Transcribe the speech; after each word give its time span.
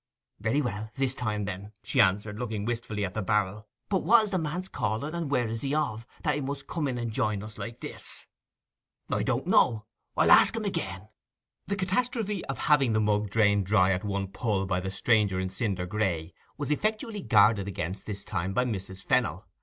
'Very 0.39 0.63
well—this 0.63 1.13
time, 1.13 1.45
then,' 1.45 1.73
she 1.83 2.01
answered, 2.01 2.39
looking 2.39 2.65
wistfully 2.65 3.05
at 3.05 3.13
the 3.13 3.21
barrel. 3.21 3.67
'But 3.87 4.01
what 4.01 4.23
is 4.23 4.31
the 4.31 4.39
man's 4.39 4.67
calling, 4.67 5.13
and 5.13 5.29
where 5.29 5.47
is 5.47 5.61
he 5.61 5.75
one 5.75 5.89
of; 5.91 6.07
that 6.23 6.33
he 6.33 6.43
should 6.43 6.65
come 6.65 6.87
in 6.87 6.97
and 6.97 7.11
join 7.11 7.43
us 7.43 7.59
like 7.59 7.81
this?' 7.81 8.25
'I 9.11 9.21
don't 9.21 9.45
know. 9.45 9.85
I'll 10.17 10.31
ask 10.31 10.55
him 10.55 10.65
again.' 10.65 11.09
The 11.67 11.75
catastrophe 11.75 12.43
of 12.45 12.57
having 12.57 12.93
the 12.93 12.99
mug 12.99 13.29
drained 13.29 13.67
dry 13.67 13.91
at 13.91 14.03
one 14.03 14.29
pull 14.29 14.65
by 14.65 14.79
the 14.79 14.89
stranger 14.89 15.39
in 15.39 15.51
cinder 15.51 15.85
gray 15.85 16.33
was 16.57 16.71
effectually 16.71 17.21
guarded 17.21 17.67
against 17.67 18.07
this 18.07 18.25
time 18.25 18.53
by 18.53 18.65
Mrs. 18.65 19.03
Fennel. 19.03 19.45